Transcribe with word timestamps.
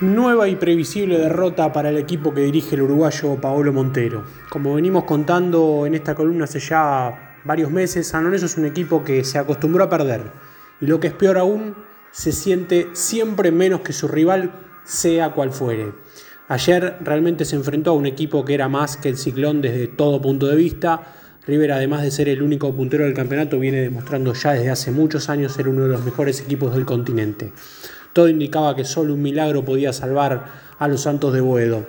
Nueva 0.00 0.48
y 0.48 0.56
previsible 0.56 1.18
derrota 1.18 1.72
para 1.72 1.90
el 1.90 1.96
equipo 1.96 2.34
que 2.34 2.40
dirige 2.40 2.74
el 2.74 2.82
uruguayo 2.82 3.40
Paolo 3.40 3.72
Montero. 3.72 4.24
Como 4.48 4.74
venimos 4.74 5.04
contando 5.04 5.86
en 5.86 5.94
esta 5.94 6.16
columna 6.16 6.44
hace 6.44 6.58
ya 6.58 7.38
varios 7.44 7.70
meses, 7.70 8.08
San 8.08 8.24
Lorenzo 8.24 8.46
es 8.46 8.56
un 8.56 8.64
equipo 8.64 9.04
que 9.04 9.22
se 9.22 9.38
acostumbró 9.38 9.84
a 9.84 9.88
perder 9.88 10.22
y 10.80 10.86
lo 10.86 10.98
que 10.98 11.06
es 11.06 11.12
peor 11.12 11.38
aún, 11.38 11.76
se 12.10 12.32
siente 12.32 12.88
siempre 12.92 13.52
menos 13.52 13.82
que 13.82 13.92
su 13.92 14.08
rival, 14.08 14.50
sea 14.82 15.30
cual 15.30 15.52
fuere. 15.52 15.92
Ayer 16.48 16.96
realmente 17.00 17.44
se 17.44 17.54
enfrentó 17.54 17.90
a 17.90 17.94
un 17.94 18.06
equipo 18.06 18.44
que 18.44 18.54
era 18.54 18.68
más 18.68 18.96
que 18.96 19.08
el 19.08 19.16
ciclón 19.16 19.62
desde 19.62 19.86
todo 19.86 20.20
punto 20.20 20.48
de 20.48 20.56
vista. 20.56 21.14
River, 21.46 21.70
además 21.70 22.02
de 22.02 22.10
ser 22.10 22.28
el 22.28 22.42
único 22.42 22.74
puntero 22.74 23.04
del 23.04 23.14
campeonato, 23.14 23.60
viene 23.60 23.80
demostrando 23.80 24.34
ya 24.34 24.54
desde 24.54 24.70
hace 24.70 24.90
muchos 24.90 25.28
años 25.28 25.52
ser 25.52 25.68
uno 25.68 25.84
de 25.84 25.90
los 25.90 26.04
mejores 26.04 26.40
equipos 26.40 26.74
del 26.74 26.84
continente. 26.84 27.52
Todo 28.14 28.28
indicaba 28.28 28.76
que 28.76 28.84
solo 28.84 29.12
un 29.12 29.22
milagro 29.22 29.64
podía 29.64 29.92
salvar 29.92 30.44
a 30.78 30.88
los 30.88 31.02
Santos 31.02 31.34
de 31.34 31.40
Boedo 31.40 31.84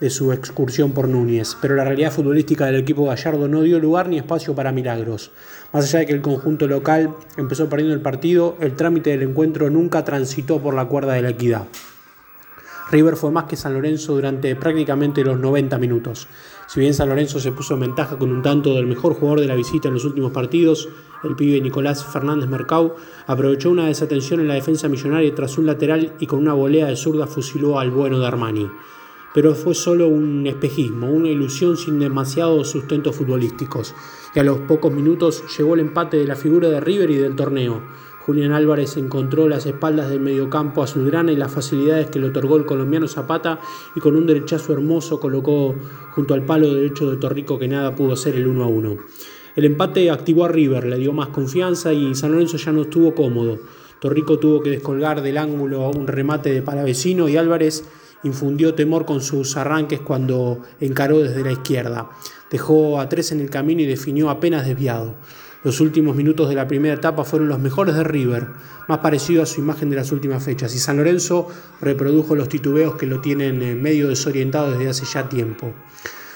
de 0.00 0.10
su 0.10 0.32
excursión 0.32 0.92
por 0.92 1.08
Núñez, 1.08 1.56
pero 1.60 1.76
la 1.76 1.84
realidad 1.84 2.10
futbolística 2.10 2.66
del 2.66 2.74
equipo 2.74 3.04
gallardo 3.04 3.46
no 3.46 3.62
dio 3.62 3.78
lugar 3.78 4.08
ni 4.08 4.16
espacio 4.16 4.54
para 4.54 4.72
milagros. 4.72 5.30
Más 5.72 5.84
allá 5.84 6.00
de 6.00 6.06
que 6.06 6.12
el 6.14 6.22
conjunto 6.22 6.66
local 6.66 7.14
empezó 7.36 7.68
perdiendo 7.68 7.94
el 7.94 8.00
partido, 8.00 8.56
el 8.60 8.74
trámite 8.74 9.10
del 9.10 9.22
encuentro 9.22 9.70
nunca 9.70 10.04
transitó 10.04 10.60
por 10.60 10.74
la 10.74 10.86
cuerda 10.86 11.12
de 11.12 11.22
la 11.22 11.30
equidad. 11.30 11.68
River 12.90 13.14
fue 13.14 13.30
más 13.30 13.44
que 13.44 13.54
San 13.54 13.74
Lorenzo 13.74 14.14
durante 14.14 14.56
prácticamente 14.56 15.22
los 15.22 15.38
90 15.38 15.78
minutos. 15.78 16.26
Si 16.66 16.80
bien 16.80 16.94
San 16.94 17.08
Lorenzo 17.08 17.38
se 17.38 17.52
puso 17.52 17.74
en 17.74 17.80
ventaja 17.80 18.18
con 18.18 18.32
un 18.32 18.42
tanto 18.42 18.74
del 18.74 18.86
mejor 18.86 19.14
jugador 19.14 19.40
de 19.40 19.46
la 19.46 19.54
visita 19.54 19.86
en 19.86 19.94
los 19.94 20.04
últimos 20.04 20.32
partidos, 20.32 20.88
el 21.24 21.36
pibe 21.36 21.60
Nicolás 21.60 22.04
Fernández 22.04 22.48
Mercau 22.48 22.96
aprovechó 23.26 23.70
una 23.70 23.86
desatención 23.86 24.40
en 24.40 24.48
la 24.48 24.54
defensa 24.54 24.88
millonaria 24.88 25.34
tras 25.34 25.58
un 25.58 25.66
lateral 25.66 26.14
y 26.18 26.26
con 26.26 26.38
una 26.38 26.54
volea 26.54 26.86
de 26.86 26.96
zurda 26.96 27.26
fusiló 27.26 27.78
al 27.78 27.90
bueno 27.90 28.18
de 28.18 28.26
Armani. 28.26 28.70
Pero 29.32 29.54
fue 29.54 29.74
solo 29.74 30.08
un 30.08 30.46
espejismo, 30.46 31.08
una 31.08 31.28
ilusión 31.28 31.76
sin 31.76 31.98
demasiados 32.00 32.70
sustentos 32.70 33.14
futbolísticos. 33.14 33.94
Y 34.34 34.40
a 34.40 34.44
los 34.44 34.58
pocos 34.60 34.92
minutos 34.92 35.44
llegó 35.56 35.74
el 35.74 35.80
empate 35.80 36.16
de 36.16 36.26
la 36.26 36.34
figura 36.36 36.68
de 36.68 36.80
River 36.80 37.10
y 37.10 37.16
del 37.16 37.36
torneo 37.36 37.80
Julián 38.20 38.52
Álvarez 38.52 38.96
encontró 38.96 39.48
las 39.48 39.66
espaldas 39.66 40.10
del 40.10 40.20
mediocampo 40.20 40.82
azulgrana 40.82 41.32
y 41.32 41.36
las 41.36 41.52
facilidades 41.52 42.10
que 42.10 42.20
le 42.20 42.26
otorgó 42.26 42.58
el 42.58 42.66
colombiano 42.66 43.08
Zapata 43.08 43.60
y 43.96 44.00
con 44.00 44.14
un 44.14 44.26
derechazo 44.26 44.72
hermoso 44.72 45.18
colocó 45.18 45.74
junto 46.12 46.34
al 46.34 46.44
palo 46.44 46.72
derecho 46.72 47.10
de 47.10 47.16
Torrico 47.16 47.58
que 47.58 47.66
nada 47.66 47.94
pudo 47.96 48.12
hacer 48.12 48.36
el 48.36 48.46
1 48.46 48.62
a 48.62 48.66
1. 48.68 48.96
El 49.56 49.64
empate 49.64 50.10
activó 50.10 50.44
a 50.44 50.48
River, 50.48 50.86
le 50.86 50.96
dio 50.96 51.12
más 51.12 51.28
confianza 51.28 51.92
y 51.92 52.14
San 52.14 52.32
Lorenzo 52.32 52.56
ya 52.56 52.72
no 52.72 52.82
estuvo 52.82 53.14
cómodo. 53.14 53.58
Torrico 54.00 54.38
tuvo 54.38 54.62
que 54.62 54.70
descolgar 54.70 55.22
del 55.22 55.38
ángulo 55.38 55.90
un 55.90 56.06
remate 56.06 56.52
de 56.52 56.62
palavecino 56.62 57.28
y 57.28 57.36
Álvarez 57.36 57.84
infundió 58.22 58.74
temor 58.74 59.04
con 59.04 59.20
sus 59.20 59.56
arranques 59.56 60.00
cuando 60.00 60.62
encaró 60.80 61.18
desde 61.20 61.42
la 61.42 61.52
izquierda. 61.52 62.10
Dejó 62.50 63.00
a 63.00 63.08
tres 63.08 63.32
en 63.32 63.40
el 63.40 63.50
camino 63.50 63.80
y 63.82 63.86
definió 63.86 64.30
apenas 64.30 64.66
desviado. 64.66 65.16
Los 65.62 65.80
últimos 65.80 66.16
minutos 66.16 66.48
de 66.48 66.54
la 66.54 66.66
primera 66.66 66.94
etapa 66.94 67.24
fueron 67.24 67.48
los 67.48 67.58
mejores 67.58 67.94
de 67.94 68.04
River, 68.04 68.48
más 68.88 68.98
parecido 68.98 69.42
a 69.42 69.46
su 69.46 69.60
imagen 69.60 69.90
de 69.90 69.96
las 69.96 70.10
últimas 70.10 70.42
fechas, 70.42 70.74
y 70.74 70.78
San 70.78 70.96
Lorenzo 70.96 71.48
reprodujo 71.82 72.34
los 72.34 72.48
titubeos 72.48 72.94
que 72.94 73.06
lo 73.06 73.20
tienen 73.20 73.82
medio 73.82 74.08
desorientado 74.08 74.70
desde 74.70 74.88
hace 74.88 75.04
ya 75.04 75.28
tiempo. 75.28 75.74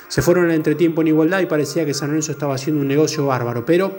Se 0.09 0.23
fueron 0.23 0.47
al 0.47 0.53
entretiempo 0.53 1.03
en 1.03 1.09
igualdad 1.09 1.41
y 1.41 1.47
parecía 1.47 1.85
que 1.85 1.95
San 1.95 2.09
Lorenzo 2.09 2.33
estaba 2.33 2.55
haciendo 2.55 2.83
un 2.83 2.89
negocio 2.89 3.27
bárbaro, 3.27 3.65
pero 3.65 3.93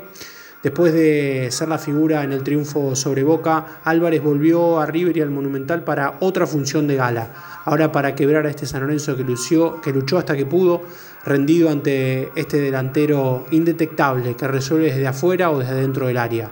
después 0.63 0.93
de 0.93 1.49
ser 1.51 1.67
la 1.67 1.77
figura 1.77 2.23
en 2.23 2.31
el 2.31 2.43
triunfo 2.43 2.95
sobre 2.95 3.23
Boca, 3.23 3.79
Álvarez 3.83 4.23
volvió 4.23 4.79
a 4.79 4.85
River 4.85 5.17
y 5.17 5.21
al 5.21 5.29
Monumental 5.29 5.83
para 5.83 6.17
otra 6.19 6.47
función 6.47 6.87
de 6.87 6.95
gala 6.95 7.61
ahora 7.65 7.91
para 7.91 8.15
quebrar 8.15 8.45
a 8.45 8.49
este 8.49 8.65
San 8.65 8.81
Lorenzo 8.81 9.17
que, 9.17 9.25
que 9.83 9.91
luchó 9.91 10.17
hasta 10.17 10.37
que 10.37 10.45
pudo, 10.45 10.83
rendido 11.25 11.69
ante 11.69 12.29
este 12.35 12.61
delantero 12.61 13.45
indetectable 13.51 14.35
que 14.35 14.47
resuelve 14.47 14.91
desde 14.91 15.07
afuera 15.07 15.51
o 15.51 15.59
desde 15.59 15.75
dentro 15.75 16.07
del 16.07 16.17
área. 16.17 16.51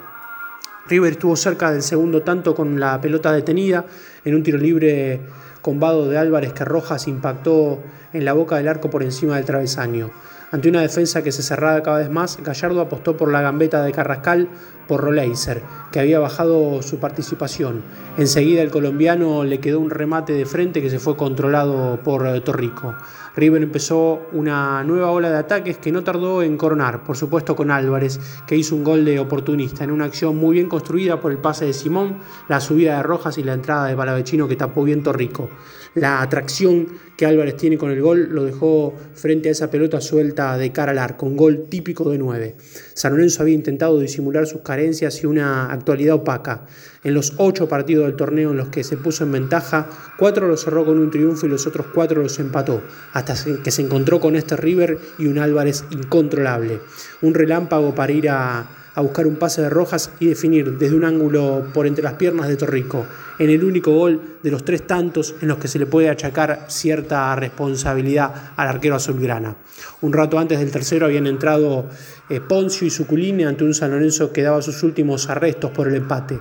River 0.87 1.13
estuvo 1.13 1.35
cerca 1.35 1.71
del 1.71 1.81
segundo 1.81 2.23
tanto 2.23 2.53
con 2.53 2.79
la 2.79 2.99
pelota 2.99 3.31
detenida 3.31 3.85
en 4.25 4.35
un 4.35 4.43
tiro 4.43 4.57
libre 4.57 5.21
con 5.63 5.79
de 5.79 6.17
Álvarez 6.17 6.51
que 6.51 6.65
Rojas 6.65 7.07
impactó 7.07 7.79
en 8.11 8.25
la 8.25 8.33
boca 8.33 8.57
del 8.57 8.67
arco 8.67 8.89
por 8.89 9.01
encima 9.01 9.37
del 9.37 9.45
travesaño. 9.45 10.11
Ante 10.51 10.69
una 10.69 10.81
defensa 10.81 11.23
que 11.23 11.31
se 11.31 11.41
cerraba 11.41 11.81
cada 11.81 11.97
vez 11.97 12.11
más, 12.11 12.37
Gallardo 12.43 12.81
apostó 12.81 13.17
por 13.17 13.31
la 13.31 13.41
gambeta 13.41 13.81
de 13.81 13.91
Carrascal 13.93 14.49
por 14.87 15.01
Roleiser, 15.01 15.63
que 15.91 15.99
había 15.99 16.19
bajado 16.19 16.81
su 16.83 16.99
participación. 16.99 17.81
Enseguida 18.17 18.61
el 18.61 18.69
colombiano 18.69 19.45
le 19.45 19.59
quedó 19.59 19.79
un 19.79 19.89
remate 19.89 20.33
de 20.33 20.45
frente 20.45 20.81
que 20.81 20.89
se 20.89 20.99
fue 20.99 21.15
controlado 21.15 21.97
por 22.03 22.27
eh, 22.27 22.41
Torrico. 22.41 22.93
River 23.35 23.63
empezó 23.63 24.27
una 24.31 24.83
nueva 24.83 25.11
ola 25.11 25.29
de 25.29 25.37
ataques 25.37 25.77
que 25.77 25.91
no 25.91 26.03
tardó 26.03 26.43
en 26.43 26.57
coronar, 26.57 27.03
por 27.03 27.17
supuesto 27.17 27.55
con 27.55 27.71
Álvarez, 27.71 28.19
que 28.45 28.55
hizo 28.55 28.75
un 28.75 28.83
gol 28.83 29.05
de 29.05 29.19
oportunista 29.19 29.83
en 29.83 29.91
una 29.91 30.05
acción 30.05 30.37
muy 30.37 30.53
bien 30.53 30.69
construida 30.69 31.19
por 31.19 31.31
el 31.31 31.39
pase 31.39 31.65
de 31.65 31.73
Simón, 31.73 32.19
la 32.47 32.59
subida 32.59 32.97
de 32.97 33.03
Rojas 33.03 33.37
y 33.37 33.43
la 33.43 33.53
entrada 33.53 33.87
de 33.87 33.95
Palavecino 33.95 34.47
que 34.47 34.55
tapó 34.55 34.83
bien 34.83 35.03
Torrico. 35.03 35.49
La 35.95 36.21
atracción 36.21 36.87
que 37.15 37.25
Álvarez 37.25 37.55
tiene 37.55 37.77
con 37.77 37.91
el 37.91 38.01
gol 38.01 38.29
lo 38.31 38.43
dejó 38.43 38.95
frente 39.13 39.49
a 39.49 39.51
esa 39.51 39.69
pelota 39.69 40.01
suelta 40.01 40.57
de 40.57 40.71
cara 40.71 40.91
al 40.91 40.97
arco, 40.97 41.25
un 41.25 41.37
gol 41.37 41.65
típico 41.69 42.09
de 42.09 42.17
9. 42.17 42.55
San 42.93 43.13
Lorenzo 43.13 43.41
había 43.41 43.55
intentado 43.55 43.99
disimular 43.99 44.45
sus 44.47 44.61
carencias 44.61 45.23
y 45.23 45.27
una 45.27 45.71
actualidad 45.71 46.15
opaca. 46.15 46.65
En 47.03 47.13
los 47.13 47.33
ocho 47.37 47.67
partidos 47.67 48.05
del 48.05 48.15
torneo 48.15 48.51
en 48.51 48.57
los 48.57 48.69
que 48.69 48.83
se 48.83 48.97
puso 48.97 49.23
en 49.23 49.31
ventaja, 49.31 49.87
cuatro 50.17 50.47
los 50.47 50.63
cerró 50.63 50.85
con 50.85 50.99
un 50.99 51.11
triunfo 51.11 51.45
y 51.45 51.49
los 51.49 51.67
otros 51.67 51.87
cuatro 51.93 52.21
los 52.21 52.39
empató, 52.39 52.81
hasta 53.13 53.35
que 53.63 53.71
se 53.71 53.81
encontró 53.81 54.19
con 54.19 54.35
este 54.35 54.55
River 54.55 54.97
y 55.17 55.27
un 55.27 55.39
Álvarez 55.39 55.85
incontrolable. 55.91 56.79
Un 57.21 57.33
relámpago 57.33 57.95
para 57.95 58.13
ir 58.13 58.29
a 58.29 58.67
a 58.95 59.01
buscar 59.01 59.27
un 59.27 59.37
pase 59.37 59.61
de 59.61 59.69
Rojas 59.69 60.11
y 60.19 60.27
definir 60.27 60.77
desde 60.77 60.95
un 60.95 61.05
ángulo 61.05 61.65
por 61.73 61.87
entre 61.87 62.03
las 62.03 62.13
piernas 62.13 62.47
de 62.47 62.55
Torrico, 62.55 63.05
en 63.39 63.49
el 63.49 63.63
único 63.63 63.91
gol 63.91 64.21
de 64.43 64.51
los 64.51 64.63
tres 64.63 64.85
tantos 64.85 65.35
en 65.41 65.47
los 65.47 65.57
que 65.57 65.67
se 65.67 65.79
le 65.79 65.85
puede 65.85 66.09
achacar 66.09 66.65
cierta 66.67 67.35
responsabilidad 67.35 68.53
al 68.55 68.67
arquero 68.67 68.95
azulgrana. 68.95 69.55
Un 70.01 70.13
rato 70.13 70.37
antes 70.37 70.59
del 70.59 70.71
tercero 70.71 71.05
habían 71.05 71.27
entrado 71.27 71.85
eh, 72.29 72.39
Poncio 72.39 72.85
y 72.85 72.89
Suculini 72.89 73.43
ante 73.43 73.63
un 73.63 73.73
San 73.73 73.91
Lorenzo 73.91 74.31
que 74.31 74.43
daba 74.43 74.61
sus 74.61 74.83
últimos 74.83 75.29
arrestos 75.29 75.71
por 75.71 75.87
el 75.87 75.95
empate. 75.95 76.39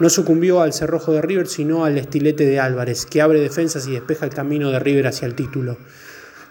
No 0.00 0.08
sucumbió 0.08 0.62
al 0.62 0.72
cerrojo 0.72 1.12
de 1.12 1.22
River, 1.22 1.46
sino 1.46 1.84
al 1.84 1.98
estilete 1.98 2.44
de 2.46 2.58
Álvarez, 2.58 3.06
que 3.06 3.20
abre 3.20 3.40
defensas 3.40 3.86
y 3.86 3.92
despeja 3.92 4.24
el 4.24 4.34
camino 4.34 4.70
de 4.70 4.78
River 4.78 5.06
hacia 5.06 5.26
el 5.26 5.34
título. 5.34 5.76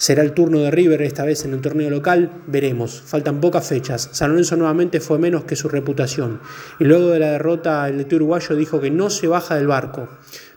Será 0.01 0.23
el 0.23 0.33
turno 0.33 0.57
de 0.61 0.71
River 0.71 1.03
esta 1.03 1.25
vez 1.25 1.45
en 1.45 1.53
el 1.53 1.61
torneo 1.61 1.91
local, 1.91 2.31
veremos. 2.47 3.03
Faltan 3.05 3.39
pocas 3.39 3.67
fechas. 3.67 4.09
San 4.13 4.31
Lorenzo 4.31 4.55
nuevamente 4.55 4.99
fue 4.99 5.19
menos 5.19 5.43
que 5.43 5.55
su 5.55 5.69
reputación. 5.69 6.39
Y 6.79 6.85
luego 6.85 7.09
de 7.09 7.19
la 7.19 7.33
derrota, 7.33 7.87
el 7.87 7.99
DT 7.99 8.13
uruguayo 8.15 8.55
dijo 8.55 8.81
que 8.81 8.89
no 8.89 9.11
se 9.11 9.27
baja 9.27 9.57
del 9.57 9.67
barco. 9.67 10.09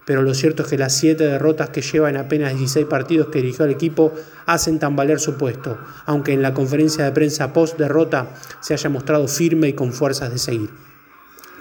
Pero 0.06 0.22
lo 0.22 0.32
cierto 0.32 0.62
es 0.62 0.70
que 0.70 0.78
las 0.78 0.94
siete 0.94 1.26
derrotas 1.26 1.68
que 1.68 1.82
lleva 1.82 2.08
en 2.08 2.16
apenas 2.16 2.56
16 2.56 2.86
partidos 2.86 3.28
que 3.28 3.42
dirigió 3.42 3.66
al 3.66 3.70
equipo 3.72 4.14
hacen 4.46 4.78
tambalear 4.78 5.20
su 5.20 5.34
puesto, 5.34 5.76
aunque 6.06 6.32
en 6.32 6.40
la 6.40 6.54
conferencia 6.54 7.04
de 7.04 7.12
prensa 7.12 7.52
post-derrota 7.52 8.30
se 8.62 8.72
haya 8.72 8.88
mostrado 8.88 9.28
firme 9.28 9.68
y 9.68 9.72
con 9.74 9.92
fuerzas 9.92 10.32
de 10.32 10.38
seguir. 10.38 10.70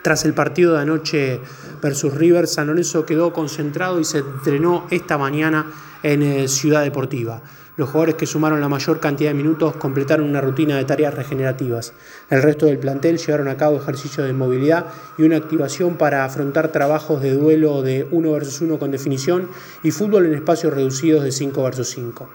Tras 0.03 0.23
el 0.23 0.33
partido 0.33 0.75
de 0.75 0.79
anoche 0.79 1.41
versus 1.81 2.13
River, 2.13 2.47
San 2.47 2.67
Lorenzo 2.67 3.05
quedó 3.05 3.33
concentrado 3.33 3.99
y 3.99 4.05
se 4.05 4.19
entrenó 4.19 4.87
esta 4.89 5.17
mañana 5.17 5.69
en 6.01 6.21
eh, 6.21 6.47
Ciudad 6.47 6.83
Deportiva. 6.83 7.41
Los 7.75 7.89
jugadores 7.89 8.13
que 8.13 8.27
sumaron 8.27 8.61
la 8.61 8.69
mayor 8.69 8.99
cantidad 8.99 9.31
de 9.31 9.33
minutos 9.33 9.75
completaron 9.77 10.29
una 10.29 10.41
rutina 10.41 10.77
de 10.77 10.85
tareas 10.85 11.15
regenerativas. 11.15 11.93
El 12.29 12.43
resto 12.43 12.67
del 12.67 12.77
plantel 12.77 13.17
llevaron 13.17 13.47
a 13.47 13.57
cabo 13.57 13.77
ejercicios 13.77 14.27
de 14.27 14.33
movilidad 14.33 14.85
y 15.17 15.23
una 15.23 15.37
activación 15.37 15.97
para 15.97 16.23
afrontar 16.23 16.71
trabajos 16.71 17.23
de 17.23 17.33
duelo 17.33 17.81
de 17.81 18.07
1 18.11 18.31
versus 18.31 18.61
1 18.61 18.77
con 18.77 18.91
definición 18.91 19.49
y 19.81 19.89
fútbol 19.89 20.27
en 20.27 20.35
espacios 20.35 20.71
reducidos 20.71 21.23
de 21.23 21.31
5 21.31 21.63
versus 21.63 21.89
5. 21.89 22.29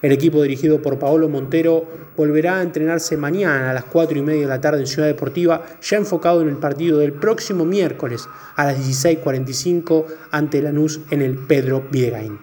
El 0.00 0.12
equipo 0.12 0.40
dirigido 0.42 0.80
por 0.80 1.00
Paolo 1.00 1.28
Montero 1.28 1.88
volverá 2.16 2.58
a 2.58 2.62
entrenarse 2.62 3.16
mañana 3.16 3.72
a 3.72 3.74
las 3.74 3.84
4 3.86 4.16
y 4.16 4.22
media 4.22 4.42
de 4.42 4.48
la 4.48 4.60
tarde 4.60 4.78
en 4.78 4.86
Ciudad 4.86 5.08
Deportiva, 5.08 5.64
ya 5.82 5.96
enfocado 5.96 6.40
en 6.40 6.48
el 6.48 6.56
partido 6.58 6.98
del 6.98 7.14
próximo 7.14 7.64
miércoles 7.64 8.28
a 8.54 8.66
las 8.66 8.78
16.45 8.78 10.04
ante 10.30 10.62
Lanús 10.62 11.00
en 11.10 11.20
el 11.20 11.36
Pedro 11.36 11.82
Viegain 11.90 12.38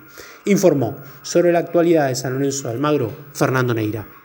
informó 0.45 0.97
sobre 1.21 1.51
la 1.51 1.59
actualidad 1.59 2.07
de 2.07 2.15
San 2.15 2.33
Lorenzo 2.33 2.67
de 2.67 2.73
Almagro 2.73 3.11
Fernando 3.33 3.73
Neira. 3.73 4.20